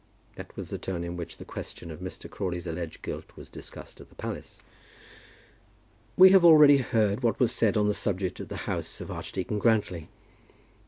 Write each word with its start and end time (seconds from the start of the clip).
That 0.33 0.55
was 0.57 0.71
the 0.71 0.79
tone 0.79 1.03
in 1.03 1.15
which 1.15 1.37
the 1.37 1.45
question 1.45 1.91
of 1.91 1.99
Mr. 1.99 2.27
Crawley's 2.27 2.65
alleged 2.65 3.03
guilt 3.03 3.25
was 3.35 3.51
discussed 3.51 4.01
at 4.01 4.09
the 4.09 4.15
palace. 4.15 4.57
We 6.17 6.31
have 6.31 6.43
already 6.43 6.77
heard 6.77 7.21
what 7.21 7.39
was 7.39 7.51
said 7.51 7.77
on 7.77 7.87
the 7.87 7.93
subject 7.93 8.39
at 8.39 8.49
the 8.49 8.55
house 8.65 8.99
of 8.99 9.11
Archdeacon 9.11 9.59
Grantly. 9.59 10.09